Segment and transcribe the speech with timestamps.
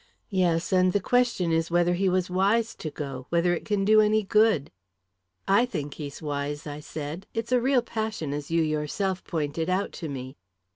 [0.31, 4.01] "Yes and the question is whether he was wise to go whether it can do
[4.01, 4.71] any good."
[5.47, 7.27] "I think he's wise," I said.
[7.35, 10.37] "It's a real passion as you yourself pointed out to me."